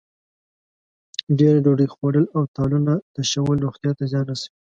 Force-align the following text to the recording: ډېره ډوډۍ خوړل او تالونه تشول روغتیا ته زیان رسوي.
ډېره 1.37 1.59
ډوډۍ 1.65 1.87
خوړل 1.93 2.25
او 2.35 2.43
تالونه 2.55 2.93
تشول 3.15 3.57
روغتیا 3.65 3.91
ته 3.97 4.03
زیان 4.11 4.25
رسوي. 4.31 4.51